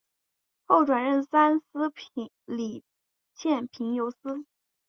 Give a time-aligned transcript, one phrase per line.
[0.65, 1.93] 后转任三司
[2.47, 2.83] 理
[3.35, 4.47] 欠凭由司。